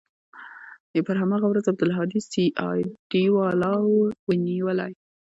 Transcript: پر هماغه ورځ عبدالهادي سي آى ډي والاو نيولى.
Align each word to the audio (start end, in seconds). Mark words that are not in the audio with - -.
پر 1.05 1.15
هماغه 1.21 1.47
ورځ 1.49 1.65
عبدالهادي 1.71 2.19
سي 2.31 2.43
آى 2.69 2.81
ډي 3.09 3.23
والاو 3.37 3.87
نيولى. 4.45 4.89